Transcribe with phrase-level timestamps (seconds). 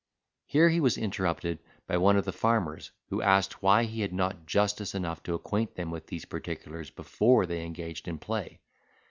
[0.47, 4.47] Here he was interrupted by one of the farmers, who asked, why he had not
[4.47, 8.61] justice enough to acquaint them with these particulars before they engaged in play.